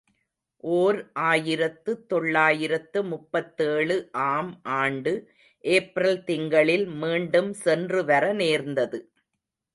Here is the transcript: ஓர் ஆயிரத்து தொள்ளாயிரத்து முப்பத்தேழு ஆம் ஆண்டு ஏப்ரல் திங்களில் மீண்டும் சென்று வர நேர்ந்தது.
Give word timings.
ஓர் 0.63 0.97
ஆயிரத்து 1.23 1.91
தொள்ளாயிரத்து 2.07 3.03
முப்பத்தேழு 3.03 3.97
ஆம் 4.25 4.51
ஆண்டு 4.79 5.13
ஏப்ரல் 5.63 6.19
திங்களில் 6.23 6.87
மீண்டும் 7.03 7.53
சென்று 7.63 8.01
வர 8.05 8.33
நேர்ந்தது. 8.33 9.01